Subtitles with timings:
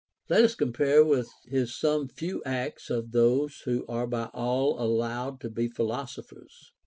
[0.25, 0.39] 12.
[0.39, 5.39] Let us compare with his some few acts of those who are by all allowed
[5.41, 6.71] to be philosophers.